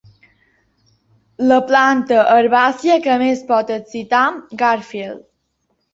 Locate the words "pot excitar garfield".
3.53-5.25